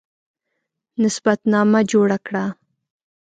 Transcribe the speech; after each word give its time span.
نسب 1.01 1.25
نامه 1.51 1.81
جوړه 1.91 2.17
کړه. 2.25 2.45